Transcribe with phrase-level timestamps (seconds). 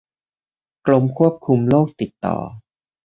[0.85, 2.37] กรมควบคุมโรคติดต่อ